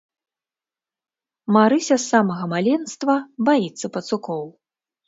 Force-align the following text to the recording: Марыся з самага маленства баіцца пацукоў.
Марыся 1.57 1.95
з 1.99 2.01
самага 2.11 2.43
маленства 2.57 3.21
баіцца 3.47 3.87
пацукоў. 3.97 4.43